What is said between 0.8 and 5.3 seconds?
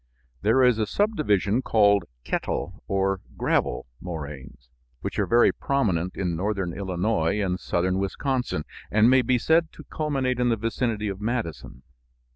subdivision called "kettle" or "gravel" moraines, which are